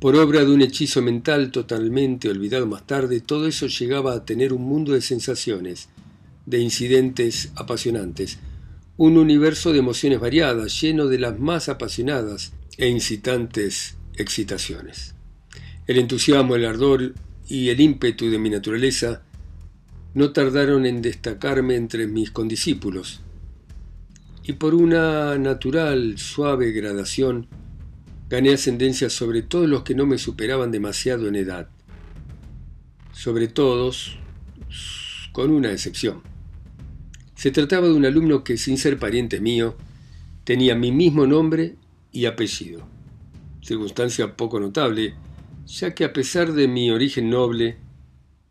por 0.00 0.16
obra 0.16 0.44
de 0.44 0.50
un 0.50 0.60
hechizo 0.60 1.00
mental 1.00 1.50
totalmente 1.50 2.28
olvidado 2.28 2.66
más 2.66 2.86
tarde, 2.86 3.20
todo 3.20 3.46
eso 3.46 3.68
llegaba 3.68 4.12
a 4.12 4.24
tener 4.24 4.52
un 4.52 4.62
mundo 4.62 4.92
de 4.92 5.00
sensaciones, 5.00 5.88
de 6.44 6.58
incidentes 6.58 7.52
apasionantes, 7.56 8.38
un 8.96 9.16
universo 9.16 9.72
de 9.72 9.78
emociones 9.78 10.20
variadas, 10.20 10.78
lleno 10.80 11.06
de 11.06 11.18
las 11.18 11.38
más 11.38 11.68
apasionadas 11.68 12.52
e 12.76 12.88
incitantes 12.88 13.96
excitaciones. 14.16 15.14
El 15.86 15.98
entusiasmo, 15.98 16.54
el 16.54 16.66
ardor 16.66 17.14
y 17.48 17.70
el 17.70 17.80
ímpetu 17.80 18.30
de 18.30 18.38
mi 18.38 18.50
naturaleza 18.50 19.22
no 20.14 20.32
tardaron 20.32 20.86
en 20.86 21.02
destacarme 21.02 21.76
entre 21.76 22.06
mis 22.06 22.30
condiscípulos, 22.30 23.20
y 24.44 24.54
por 24.54 24.74
una 24.74 25.38
natural, 25.38 26.18
suave 26.18 26.70
gradación, 26.72 27.46
gané 28.28 28.52
ascendencia 28.52 29.08
sobre 29.08 29.42
todos 29.42 29.68
los 29.68 29.82
que 29.82 29.94
no 29.94 30.06
me 30.06 30.18
superaban 30.18 30.70
demasiado 30.70 31.28
en 31.28 31.36
edad. 31.36 31.68
Sobre 33.12 33.48
todos, 33.48 34.18
con 35.32 35.50
una 35.50 35.72
excepción. 35.72 36.22
Se 37.34 37.50
trataba 37.50 37.86
de 37.86 37.94
un 37.94 38.04
alumno 38.04 38.44
que, 38.44 38.58
sin 38.58 38.76
ser 38.76 38.98
pariente 38.98 39.40
mío, 39.40 39.76
tenía 40.44 40.74
mi 40.74 40.92
mismo 40.92 41.26
nombre 41.26 41.76
y 42.12 42.26
apellido, 42.26 42.86
circunstancia 43.62 44.36
poco 44.36 44.60
notable, 44.60 45.14
ya 45.66 45.94
que 45.94 46.04
a 46.04 46.12
pesar 46.12 46.52
de 46.52 46.68
mi 46.68 46.90
origen 46.90 47.30
noble, 47.30 47.78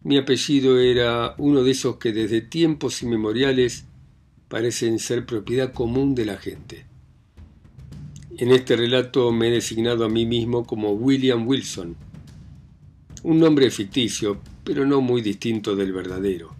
mi 0.03 0.17
apellido 0.17 0.79
era 0.79 1.33
uno 1.37 1.63
de 1.63 1.71
esos 1.71 1.95
que 1.95 2.11
desde 2.11 2.41
tiempos 2.41 3.01
inmemoriales 3.03 3.85
parecen 4.49 4.99
ser 4.99 5.25
propiedad 5.25 5.71
común 5.71 6.13
de 6.13 6.25
la 6.25 6.37
gente. 6.37 6.85
En 8.37 8.51
este 8.51 8.75
relato 8.75 9.31
me 9.31 9.47
he 9.47 9.51
designado 9.51 10.03
a 10.03 10.09
mí 10.09 10.25
mismo 10.25 10.65
como 10.65 10.91
William 10.91 11.47
Wilson, 11.47 11.95
un 13.23 13.39
nombre 13.39 13.71
ficticio, 13.71 14.41
pero 14.65 14.85
no 14.85 14.99
muy 14.99 15.21
distinto 15.21 15.75
del 15.75 15.93
verdadero. 15.93 16.53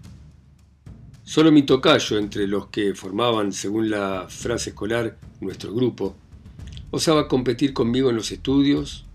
Solo 1.23 1.51
mi 1.51 1.63
tocayo, 1.63 2.17
entre 2.17 2.47
los 2.47 2.67
que 2.67 2.95
formaban, 2.95 3.51
según 3.51 3.89
la 3.89 4.27
frase 4.29 4.69
escolar, 4.69 5.17
nuestro 5.41 5.73
grupo, 5.73 6.15
osaba 6.91 7.27
competir 7.27 7.73
conmigo 7.73 8.09
en 8.09 8.15
los 8.15 8.31
estudios, 8.31 9.05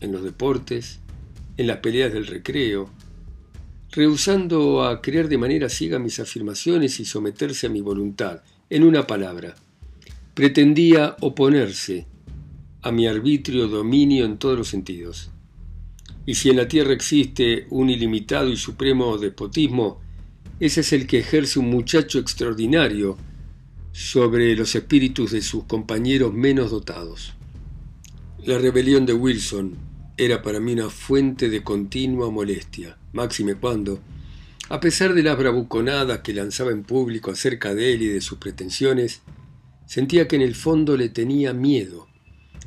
en 0.00 0.12
los 0.12 0.22
deportes, 0.22 1.00
en 1.56 1.66
las 1.66 1.78
peleas 1.78 2.12
del 2.12 2.26
recreo, 2.26 2.88
rehusando 3.94 4.84
a 4.84 5.00
creer 5.00 5.28
de 5.28 5.38
manera 5.38 5.68
ciega 5.68 5.98
mis 5.98 6.18
afirmaciones 6.18 6.98
y 6.98 7.04
someterse 7.04 7.68
a 7.68 7.70
mi 7.70 7.80
voluntad. 7.80 8.42
En 8.68 8.82
una 8.82 9.06
palabra, 9.06 9.54
pretendía 10.34 11.16
oponerse 11.20 12.06
a 12.82 12.90
mi 12.90 13.06
arbitrio 13.06 13.68
dominio 13.68 14.24
en 14.24 14.36
todos 14.38 14.58
los 14.58 14.68
sentidos. 14.68 15.30
Y 16.26 16.34
si 16.34 16.50
en 16.50 16.56
la 16.56 16.66
tierra 16.66 16.92
existe 16.92 17.66
un 17.70 17.88
ilimitado 17.88 18.48
y 18.48 18.56
supremo 18.56 19.16
despotismo, 19.16 20.00
ese 20.58 20.80
es 20.80 20.92
el 20.92 21.06
que 21.06 21.20
ejerce 21.20 21.58
un 21.58 21.70
muchacho 21.70 22.18
extraordinario 22.18 23.16
sobre 23.92 24.56
los 24.56 24.74
espíritus 24.74 25.30
de 25.30 25.42
sus 25.42 25.64
compañeros 25.64 26.32
menos 26.32 26.70
dotados. 26.70 27.34
La 28.44 28.58
rebelión 28.58 29.06
de 29.06 29.12
Wilson 29.12 29.93
era 30.16 30.42
para 30.42 30.60
mí 30.60 30.72
una 30.72 30.90
fuente 30.90 31.48
de 31.48 31.62
continua 31.62 32.30
molestia, 32.30 32.96
máxime 33.12 33.56
cuando, 33.56 34.00
a 34.68 34.80
pesar 34.80 35.12
de 35.12 35.22
las 35.22 35.36
bravuconadas 35.36 36.20
que 36.20 36.32
lanzaba 36.32 36.70
en 36.70 36.84
público 36.84 37.30
acerca 37.30 37.74
de 37.74 37.92
él 37.92 38.02
y 38.02 38.06
de 38.08 38.20
sus 38.20 38.38
pretensiones, 38.38 39.22
sentía 39.86 40.28
que 40.28 40.36
en 40.36 40.42
el 40.42 40.54
fondo 40.54 40.96
le 40.96 41.08
tenía 41.08 41.52
miedo 41.52 42.08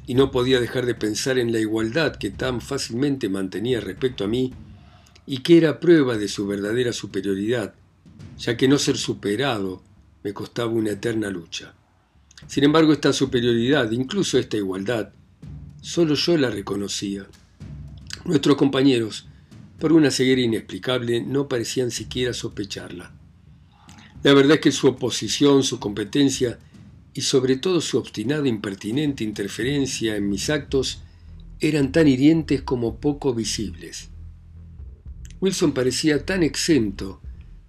y 0.06 0.13
no 0.13 0.30
podía 0.30 0.60
dejar 0.60 0.86
de 0.86 0.96
pensar 0.96 1.38
en 1.38 1.51
la 1.51 1.60
igualdad 1.60 2.16
que 2.18 2.30
tan 2.30 2.62
fácilmente 2.62 3.30
mantenía 3.30 3.80
respecto 3.80 4.25
a 4.25 4.27
mí 4.27 4.54
y 5.25 5.39
que 5.39 5.58
era 5.58 5.80
prueba 5.80 6.18
de 6.18 6.27
su 6.27 6.48
verdadera 6.48 6.94
superioridad, 6.94 7.74
ya 8.38 8.58
que 8.58 8.68
no 8.68 8.77
ser 8.77 8.98
superado 8.98 9.82
me 10.24 10.34
costaba 10.34 10.72
una 10.72 10.92
eterna 10.92 11.30
lucha. 11.30 11.74
Sin 12.46 12.63
embargo, 12.63 12.94
esta 12.94 13.12
superioridad, 13.12 13.89
incluso 13.92 14.38
esta 14.38 14.58
igualdad, 14.58 15.12
solo 15.88 16.15
yo 16.15 16.36
la 16.36 16.50
reconocía. 16.50 17.25
Nuestros 18.25 18.58
compañeros, 18.58 19.29
por 19.79 19.94
una 19.94 20.12
ceguera 20.12 20.41
inexplicable, 20.41 21.22
no 21.22 21.48
parecían 21.48 21.91
siquiera 21.91 22.34
sospecharla. 22.34 23.13
La 24.22 24.34
verdad 24.34 24.56
es 24.56 24.60
que 24.60 24.72
su 24.74 24.88
oposición, 24.88 25.63
su 25.63 25.79
competencia 25.79 26.60
y 27.13 27.22
sobre 27.22 27.56
todo 27.56 27.79
su 27.79 27.98
obstinada 27.98 28.44
e 28.44 28.50
impertinente 28.50 29.24
interferencia 29.24 30.17
en 30.17 30.29
mis 30.29 30.50
actos 30.50 31.03
eran 31.62 31.94
tan 31.94 32.10
hirientes 32.10 32.63
como 32.63 32.98
poco 33.00 33.34
visibles. 33.34 34.10
Wilson 35.39 35.72
parecía 35.72 36.25
tan 36.25 36.44
exento 36.44 37.22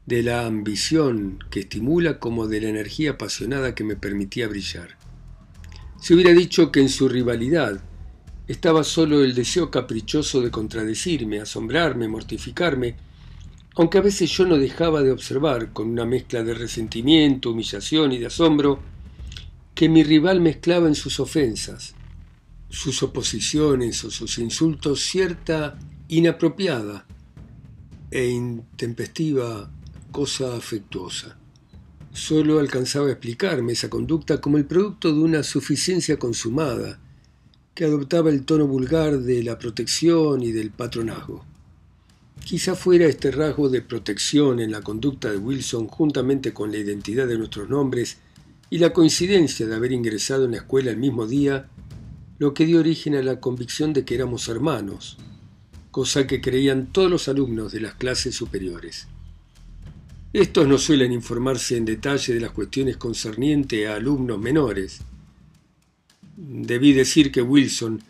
de 0.06 0.24
la 0.24 0.44
ambición 0.44 1.38
que 1.50 1.60
estimula 1.60 2.18
como 2.18 2.48
de 2.48 2.62
la 2.62 2.68
energía 2.68 3.12
apasionada 3.12 3.76
que 3.76 3.84
me 3.84 3.94
permitía 3.94 4.48
brillar. 4.48 4.98
Se 6.00 6.14
hubiera 6.14 6.32
dicho 6.32 6.72
que 6.72 6.80
en 6.80 6.88
su 6.88 7.08
rivalidad 7.08 7.84
estaba 8.48 8.82
solo 8.82 9.22
el 9.22 9.34
deseo 9.34 9.70
caprichoso 9.70 10.40
de 10.40 10.50
contradecirme, 10.50 11.38
asombrarme, 11.38 12.08
mortificarme, 12.08 12.96
aunque 13.76 13.98
a 13.98 14.00
veces 14.00 14.30
yo 14.30 14.46
no 14.46 14.56
dejaba 14.56 15.02
de 15.02 15.12
observar, 15.12 15.72
con 15.74 15.90
una 15.90 16.06
mezcla 16.06 16.42
de 16.42 16.54
resentimiento, 16.54 17.50
humillación 17.50 18.10
y 18.12 18.18
de 18.18 18.26
asombro, 18.26 18.80
que 19.74 19.88
mi 19.88 20.02
rival 20.02 20.40
mezclaba 20.40 20.88
en 20.88 20.94
sus 20.94 21.20
ofensas, 21.20 21.94
sus 22.70 23.02
oposiciones 23.02 24.02
o 24.04 24.10
sus 24.10 24.38
insultos 24.38 25.02
cierta 25.02 25.78
inapropiada 26.08 27.06
e 28.10 28.28
intempestiva 28.28 29.70
cosa 30.10 30.56
afectuosa. 30.56 31.36
Solo 32.12 32.58
alcanzaba 32.58 33.08
a 33.08 33.12
explicarme 33.12 33.74
esa 33.74 33.90
conducta 33.90 34.40
como 34.40 34.56
el 34.56 34.64
producto 34.64 35.12
de 35.12 35.20
una 35.20 35.42
suficiencia 35.42 36.18
consumada, 36.18 36.98
que 37.78 37.84
adoptaba 37.84 38.30
el 38.30 38.44
tono 38.44 38.66
vulgar 38.66 39.20
de 39.20 39.40
la 39.44 39.56
protección 39.56 40.42
y 40.42 40.50
del 40.50 40.72
patronazgo. 40.72 41.44
Quizá 42.44 42.74
fuera 42.74 43.06
este 43.06 43.30
rasgo 43.30 43.68
de 43.68 43.82
protección 43.82 44.58
en 44.58 44.72
la 44.72 44.82
conducta 44.82 45.30
de 45.30 45.38
Wilson, 45.38 45.86
juntamente 45.86 46.52
con 46.52 46.72
la 46.72 46.78
identidad 46.78 47.28
de 47.28 47.38
nuestros 47.38 47.68
nombres 47.68 48.16
y 48.68 48.78
la 48.78 48.92
coincidencia 48.92 49.68
de 49.68 49.76
haber 49.76 49.92
ingresado 49.92 50.46
en 50.46 50.50
la 50.50 50.56
escuela 50.56 50.90
el 50.90 50.96
mismo 50.96 51.28
día, 51.28 51.68
lo 52.40 52.52
que 52.52 52.66
dio 52.66 52.80
origen 52.80 53.14
a 53.14 53.22
la 53.22 53.38
convicción 53.38 53.92
de 53.92 54.04
que 54.04 54.16
éramos 54.16 54.48
hermanos, 54.48 55.16
cosa 55.92 56.26
que 56.26 56.40
creían 56.40 56.92
todos 56.92 57.08
los 57.08 57.28
alumnos 57.28 57.70
de 57.70 57.82
las 57.82 57.94
clases 57.94 58.34
superiores. 58.34 59.06
Estos 60.32 60.66
no 60.66 60.78
suelen 60.78 61.12
informarse 61.12 61.76
en 61.76 61.84
detalle 61.84 62.34
de 62.34 62.40
las 62.40 62.50
cuestiones 62.50 62.96
concernientes 62.96 63.86
a 63.86 63.94
alumnos 63.94 64.40
menores, 64.40 64.98
Debí 66.40 66.92
decir 66.92 67.32
que 67.32 67.42
Wilson 67.42 68.00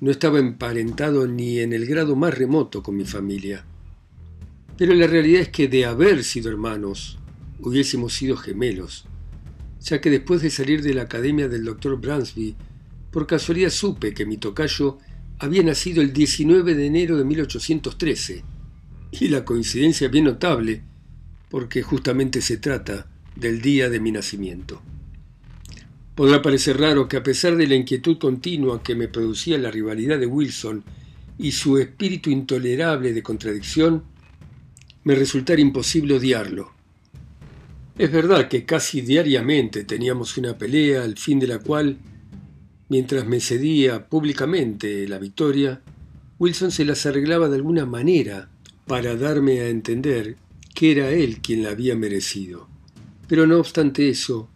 no 0.00 0.10
estaba 0.10 0.38
emparentado 0.38 1.26
ni 1.26 1.60
en 1.60 1.72
el 1.72 1.86
grado 1.86 2.16
más 2.16 2.36
remoto 2.36 2.82
con 2.82 2.94
mi 2.94 3.06
familia. 3.06 3.64
Pero 4.76 4.92
la 4.92 5.06
realidad 5.06 5.40
es 5.40 5.48
que 5.48 5.68
de 5.68 5.86
haber 5.86 6.22
sido 6.22 6.50
hermanos, 6.50 7.18
hubiésemos 7.60 8.12
sido 8.12 8.36
gemelos, 8.36 9.06
ya 9.80 10.02
que 10.02 10.10
después 10.10 10.42
de 10.42 10.50
salir 10.50 10.82
de 10.82 10.92
la 10.92 11.04
academia 11.04 11.48
del 11.48 11.64
doctor 11.64 11.98
Bransby, 11.98 12.56
por 13.10 13.26
casualidad 13.26 13.70
supe 13.70 14.12
que 14.12 14.26
mi 14.26 14.36
tocayo 14.36 14.98
había 15.38 15.62
nacido 15.62 16.02
el 16.02 16.12
19 16.12 16.74
de 16.74 16.86
enero 16.86 17.16
de 17.16 17.24
1813, 17.24 18.44
y 19.12 19.28
la 19.28 19.46
coincidencia 19.46 20.08
es 20.08 20.12
bien 20.12 20.26
notable, 20.26 20.82
porque 21.48 21.80
justamente 21.80 22.42
se 22.42 22.58
trata 22.58 23.06
del 23.34 23.62
día 23.62 23.88
de 23.88 23.98
mi 23.98 24.12
nacimiento. 24.12 24.82
Podrá 26.18 26.42
parecer 26.42 26.80
raro 26.80 27.06
que 27.06 27.16
a 27.16 27.22
pesar 27.22 27.54
de 27.54 27.68
la 27.68 27.76
inquietud 27.76 28.18
continua 28.18 28.82
que 28.82 28.96
me 28.96 29.06
producía 29.06 29.56
la 29.56 29.70
rivalidad 29.70 30.18
de 30.18 30.26
Wilson 30.26 30.82
y 31.38 31.52
su 31.52 31.78
espíritu 31.78 32.28
intolerable 32.28 33.12
de 33.12 33.22
contradicción, 33.22 34.02
me 35.04 35.14
resultara 35.14 35.60
imposible 35.60 36.16
odiarlo. 36.16 36.72
Es 37.96 38.10
verdad 38.10 38.48
que 38.48 38.64
casi 38.64 39.00
diariamente 39.00 39.84
teníamos 39.84 40.36
una 40.36 40.58
pelea 40.58 41.04
al 41.04 41.16
fin 41.16 41.38
de 41.38 41.46
la 41.46 41.60
cual, 41.60 41.98
mientras 42.88 43.24
me 43.24 43.38
cedía 43.38 44.08
públicamente 44.08 45.06
la 45.06 45.20
victoria, 45.20 45.82
Wilson 46.40 46.72
se 46.72 46.84
las 46.84 47.06
arreglaba 47.06 47.48
de 47.48 47.54
alguna 47.54 47.86
manera 47.86 48.48
para 48.88 49.14
darme 49.14 49.60
a 49.60 49.68
entender 49.68 50.34
que 50.74 50.90
era 50.90 51.10
él 51.10 51.38
quien 51.40 51.62
la 51.62 51.70
había 51.70 51.94
merecido. 51.94 52.68
Pero 53.28 53.46
no 53.46 53.58
obstante 53.60 54.08
eso, 54.08 54.50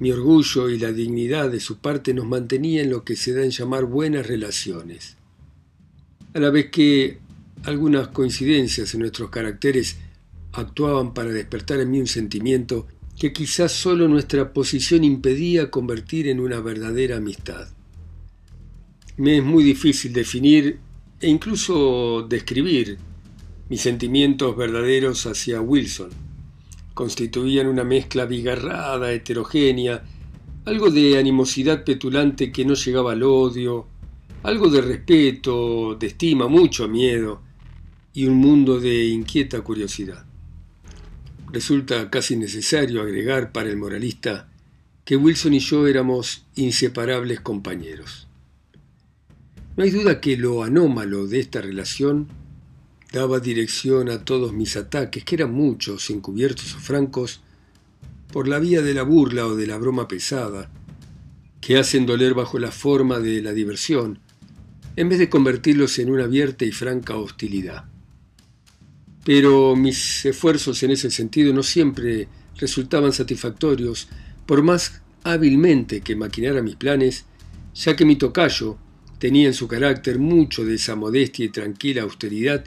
mi 0.00 0.10
orgullo 0.10 0.70
y 0.70 0.78
la 0.78 0.92
dignidad 0.92 1.50
de 1.50 1.60
su 1.60 1.78
parte 1.78 2.14
nos 2.14 2.26
mantenía 2.26 2.82
en 2.82 2.90
lo 2.90 3.04
que 3.04 3.16
se 3.16 3.34
da 3.34 3.44
en 3.44 3.50
llamar 3.50 3.84
buenas 3.84 4.26
relaciones. 4.26 5.16
A 6.32 6.40
la 6.40 6.48
vez 6.48 6.70
que 6.70 7.18
algunas 7.64 8.08
coincidencias 8.08 8.94
en 8.94 9.00
nuestros 9.00 9.28
caracteres 9.28 9.98
actuaban 10.52 11.12
para 11.12 11.30
despertar 11.30 11.80
en 11.80 11.90
mí 11.90 12.00
un 12.00 12.06
sentimiento 12.06 12.88
que 13.18 13.34
quizás 13.34 13.72
solo 13.72 14.08
nuestra 14.08 14.54
posición 14.54 15.04
impedía 15.04 15.70
convertir 15.70 16.28
en 16.28 16.40
una 16.40 16.60
verdadera 16.60 17.18
amistad. 17.18 17.68
Me 19.18 19.36
es 19.36 19.44
muy 19.44 19.62
difícil 19.62 20.14
definir 20.14 20.78
e 21.20 21.28
incluso 21.28 22.26
describir 22.26 22.96
mis 23.68 23.82
sentimientos 23.82 24.56
verdaderos 24.56 25.26
hacia 25.26 25.60
Wilson 25.60 26.29
constituían 27.00 27.66
una 27.66 27.82
mezcla 27.82 28.26
bigarrada, 28.26 29.10
heterogénea, 29.10 30.04
algo 30.66 30.90
de 30.90 31.16
animosidad 31.16 31.82
petulante 31.82 32.52
que 32.52 32.66
no 32.66 32.74
llegaba 32.74 33.12
al 33.12 33.22
odio, 33.22 33.86
algo 34.42 34.68
de 34.68 34.82
respeto, 34.82 35.94
de 35.94 36.08
estima, 36.08 36.46
mucho 36.46 36.88
miedo 36.88 37.40
y 38.12 38.26
un 38.26 38.34
mundo 38.34 38.78
de 38.78 39.06
inquieta 39.06 39.62
curiosidad. 39.62 40.26
Resulta 41.50 42.10
casi 42.10 42.36
necesario 42.36 43.00
agregar 43.00 43.50
para 43.50 43.70
el 43.70 43.78
moralista 43.78 44.50
que 45.02 45.16
Wilson 45.16 45.54
y 45.54 45.60
yo 45.60 45.86
éramos 45.86 46.44
inseparables 46.54 47.40
compañeros. 47.40 48.28
No 49.74 49.84
hay 49.84 49.90
duda 49.90 50.20
que 50.20 50.36
lo 50.36 50.62
anómalo 50.62 51.26
de 51.26 51.40
esta 51.40 51.62
relación 51.62 52.28
daba 53.12 53.40
dirección 53.40 54.08
a 54.08 54.24
todos 54.24 54.52
mis 54.52 54.76
ataques, 54.76 55.24
que 55.24 55.34
eran 55.34 55.52
muchos, 55.52 56.10
encubiertos 56.10 56.74
o 56.74 56.78
francos, 56.78 57.40
por 58.32 58.46
la 58.46 58.58
vía 58.58 58.82
de 58.82 58.94
la 58.94 59.02
burla 59.02 59.46
o 59.46 59.56
de 59.56 59.66
la 59.66 59.78
broma 59.78 60.06
pesada, 60.06 60.70
que 61.60 61.78
hacen 61.78 62.06
doler 62.06 62.34
bajo 62.34 62.58
la 62.58 62.70
forma 62.70 63.18
de 63.18 63.42
la 63.42 63.52
diversión, 63.52 64.20
en 64.96 65.08
vez 65.08 65.18
de 65.18 65.28
convertirlos 65.28 65.98
en 65.98 66.10
una 66.10 66.24
abierta 66.24 66.64
y 66.64 66.72
franca 66.72 67.16
hostilidad. 67.16 67.84
Pero 69.24 69.76
mis 69.76 70.24
esfuerzos 70.24 70.82
en 70.82 70.92
ese 70.92 71.10
sentido 71.10 71.52
no 71.52 71.62
siempre 71.62 72.28
resultaban 72.56 73.12
satisfactorios, 73.12 74.08
por 74.46 74.62
más 74.62 75.02
hábilmente 75.24 76.00
que 76.00 76.16
maquinara 76.16 76.62
mis 76.62 76.76
planes, 76.76 77.24
ya 77.74 77.96
que 77.96 78.04
mi 78.04 78.16
tocayo 78.16 78.78
tenía 79.18 79.48
en 79.48 79.54
su 79.54 79.68
carácter 79.68 80.18
mucho 80.18 80.64
de 80.64 80.76
esa 80.76 80.96
modestia 80.96 81.44
y 81.44 81.50
tranquila 81.50 82.02
austeridad 82.02 82.64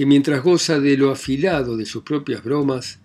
que 0.00 0.06
mientras 0.06 0.42
goza 0.42 0.80
de 0.80 0.96
lo 0.96 1.10
afilado 1.10 1.76
de 1.76 1.84
sus 1.84 2.04
propias 2.04 2.42
bromas, 2.42 3.00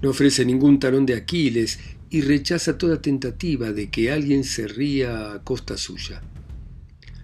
no 0.00 0.08
ofrece 0.08 0.46
ningún 0.46 0.78
talón 0.78 1.04
de 1.04 1.12
Aquiles 1.12 1.78
y 2.08 2.22
rechaza 2.22 2.78
toda 2.78 3.02
tentativa 3.02 3.72
de 3.72 3.90
que 3.90 4.10
alguien 4.10 4.42
se 4.42 4.66
ría 4.66 5.34
a 5.34 5.44
costa 5.44 5.76
suya. 5.76 6.22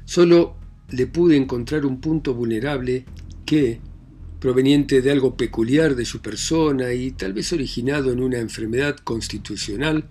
Solo 0.05 0.55
le 0.91 1.07
pude 1.07 1.39
encontrar 1.39 1.87
un 1.87 1.99
punto 2.03 2.35
vulnerable 2.35 3.07
que, 3.47 3.81
proveniente 4.39 5.01
de 5.01 5.11
algo 5.11 5.35
peculiar 5.35 5.97
de 5.97 6.05
su 6.05 6.21
persona 6.21 6.93
y 6.93 7.13
tal 7.13 7.33
vez 7.33 7.55
originado 7.55 8.13
en 8.13 8.21
una 8.21 8.39
enfermedad 8.39 8.99
constitucional, 8.99 10.05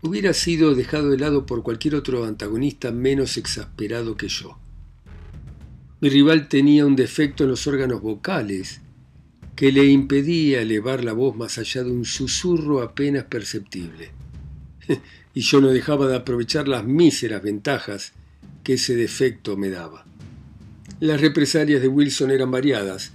hubiera 0.00 0.32
sido 0.32 0.76
dejado 0.76 1.10
de 1.10 1.18
lado 1.18 1.44
por 1.44 1.64
cualquier 1.64 1.96
otro 1.96 2.24
antagonista 2.24 2.92
menos 2.92 3.36
exasperado 3.36 4.16
que 4.16 4.28
yo. 4.28 4.60
Mi 6.00 6.08
rival 6.08 6.48
tenía 6.48 6.86
un 6.86 6.96
defecto 6.96 7.44
en 7.44 7.50
los 7.50 7.66
órganos 7.66 8.00
vocales, 8.00 8.80
que 9.54 9.70
le 9.70 9.84
impedía 9.84 10.62
elevar 10.62 11.04
la 11.04 11.12
voz 11.12 11.36
más 11.36 11.58
allá 11.58 11.84
de 11.84 11.90
un 11.90 12.06
susurro 12.06 12.80
apenas 12.80 13.24
perceptible. 13.24 14.10
y 15.34 15.40
yo 15.42 15.60
no 15.60 15.68
dejaba 15.68 16.06
de 16.06 16.16
aprovechar 16.16 16.68
las 16.68 16.84
míseras 16.86 17.42
ventajas 17.42 18.12
que 18.64 18.74
ese 18.74 18.96
defecto 18.96 19.58
me 19.58 19.68
daba. 19.68 20.06
Las 21.00 21.20
represalias 21.20 21.82
de 21.82 21.88
Wilson 21.88 22.30
eran 22.30 22.50
variadas, 22.50 23.12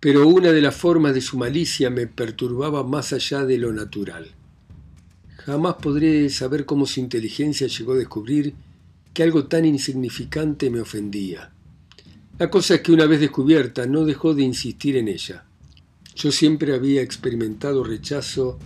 pero 0.00 0.26
una 0.26 0.50
de 0.50 0.62
las 0.62 0.74
formas 0.74 1.14
de 1.14 1.20
su 1.20 1.38
malicia 1.38 1.88
me 1.88 2.08
perturbaba 2.08 2.82
más 2.82 3.12
allá 3.12 3.44
de 3.44 3.58
lo 3.58 3.72
natural. 3.72 4.32
Jamás 5.36 5.76
podré 5.76 6.28
saber 6.30 6.64
cómo 6.64 6.84
su 6.84 6.98
inteligencia 6.98 7.68
llegó 7.68 7.92
a 7.92 7.98
descubrir 7.98 8.54
que 9.14 9.22
algo 9.22 9.46
tan 9.46 9.64
insignificante 9.64 10.68
me 10.68 10.80
ofendía. 10.80 11.52
La 12.38 12.50
cosa 12.50 12.76
es 12.76 12.82
que 12.82 12.92
una 12.92 13.06
vez 13.06 13.18
descubierta 13.18 13.86
no 13.86 14.04
dejó 14.04 14.32
de 14.32 14.44
insistir 14.44 14.96
en 14.96 15.08
ella. 15.08 15.44
Yo 16.14 16.30
siempre 16.30 16.72
había 16.72 17.02
experimentado 17.02 17.82
rechazo 17.82 18.60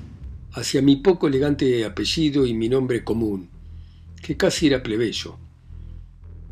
hacia 0.52 0.82
mi 0.82 0.96
poco 0.96 1.26
elegante 1.26 1.82
apellido 1.87 2.44
y 2.44 2.52
mi 2.52 2.68
nombre 2.68 3.02
común, 3.02 3.48
que 4.20 4.37
casi 4.37 4.66
era 4.66 4.82
plebeyo. 4.82 5.38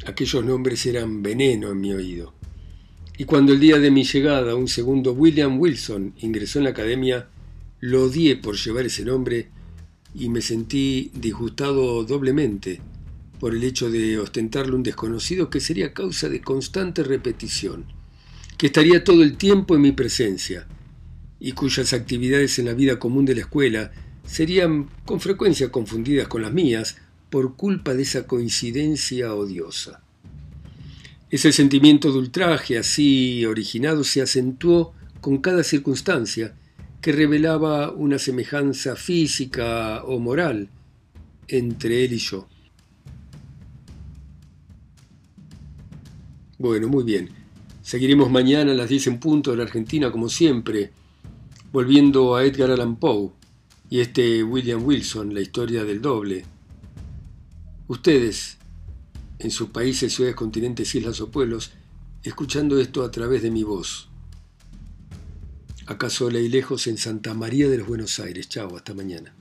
Aquellos 0.07 0.43
nombres 0.43 0.87
eran 0.87 1.23
veneno 1.23 1.71
en 1.71 1.81
mi 1.81 1.93
oído. 1.93 2.33
Y 3.19 3.25
cuando 3.25 3.53
el 3.53 3.61
día 3.61 3.79
de 3.79 3.91
mi 3.91 4.05
llegada 4.05 4.55
un 4.55 4.69
segundo 4.69 5.13
William 5.13 5.61
Wilson 5.61 6.15
ingresó 6.21 6.59
en 6.59 6.65
la 6.65 6.71
academia, 6.71 7.29
lo 7.81 8.05
odié 8.05 8.37
por 8.37 8.57
llevar 8.57 8.87
ese 8.87 9.05
nombre 9.05 9.49
y 10.15 10.31
me 10.31 10.41
sentí 10.41 11.11
disgustado 11.13 12.03
doblemente 12.05 12.81
por 13.41 13.55
el 13.55 13.65
hecho 13.65 13.91
de 13.91 14.19
ostentarle 14.19 14.77
un 14.77 14.83
desconocido 14.83 15.49
que 15.49 15.61
sería 15.61 15.95
causa 15.95 16.29
de 16.29 16.43
constante 16.43 17.03
repetición, 17.03 17.87
que 18.59 18.67
estaría 18.67 19.03
todo 19.03 19.23
el 19.23 19.39
tiempo 19.39 19.75
en 19.75 19.81
mi 19.81 19.93
presencia, 19.93 20.69
y 21.41 21.53
cuyas 21.53 21.95
actividades 21.95 22.59
en 22.59 22.67
la 22.67 22.75
vida 22.75 22.99
común 22.99 23.25
de 23.25 23.35
la 23.35 23.41
escuela 23.41 23.93
serían 24.27 24.91
con 25.07 25.21
frecuencia 25.21 25.73
confundidas 25.73 26.29
con 26.29 26.43
las 26.43 26.53
mías 26.53 26.99
por 27.31 27.57
culpa 27.57 27.95
de 27.95 28.03
esa 28.03 28.27
coincidencia 28.27 29.35
odiosa. 29.35 30.03
Ese 31.31 31.51
sentimiento 31.51 32.13
de 32.13 32.19
ultraje 32.19 32.77
así 32.77 33.47
originado 33.47 34.05
se 34.05 34.21
acentuó 34.21 34.93
con 35.23 35.39
cada 35.39 35.65
circunstancia 35.65 36.55
que 37.01 37.13
revelaba 37.13 37.91
una 37.91 38.19
semejanza 38.19 38.97
física 38.97 40.05
o 40.05 40.19
moral 40.19 40.69
entre 41.49 42.05
él 42.05 42.13
y 42.13 42.19
yo. 42.19 42.47
Bueno, 46.61 46.89
muy 46.89 47.05
bien. 47.05 47.31
Seguiremos 47.81 48.31
mañana 48.31 48.73
a 48.73 48.75
las 48.75 48.91
10 48.91 49.07
en 49.07 49.19
punto 49.19 49.51
de 49.51 49.57
la 49.57 49.63
Argentina, 49.63 50.13
como 50.13 50.29
siempre, 50.29 50.93
volviendo 51.73 52.35
a 52.37 52.45
Edgar 52.45 52.71
Allan 52.71 52.97
Poe 52.97 53.31
y 53.89 54.01
este 54.01 54.45
William 54.45 54.85
Wilson, 54.85 55.33
la 55.33 55.41
historia 55.41 55.85
del 55.85 56.03
doble. 56.03 56.45
Ustedes, 57.89 58.59
en 59.39 59.51
sus 59.51 59.71
países, 59.71 60.13
ciudades, 60.13 60.37
continentes, 60.37 60.95
islas 60.95 61.23
o 61.23 61.31
pueblos, 61.31 61.71
escuchando 62.25 62.79
esto 62.79 63.05
a 63.05 63.11
través 63.11 63.41
de 63.41 63.51
mi 63.51 63.63
voz. 63.63 64.11
Acá 65.87 66.11
sola 66.11 66.41
y 66.41 66.51
lejos 66.51 66.87
en 66.89 66.99
Santa 66.99 67.33
María 67.33 67.71
de 67.71 67.79
los 67.79 67.89
Buenos 67.89 68.21
Aires. 68.21 68.51
Chao, 68.51 68.77
hasta 68.77 68.93
mañana. 68.93 69.35